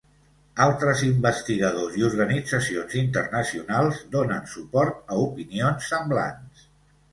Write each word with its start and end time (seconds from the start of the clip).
Altres 0.63 1.03
investigadors 1.07 1.99
i 2.03 2.05
organitzacions 2.07 2.97
internacionals 3.03 4.01
donen 4.17 4.51
suport 4.57 5.15
a 5.17 5.21
opinions 5.29 5.95
semblants. 5.95 6.69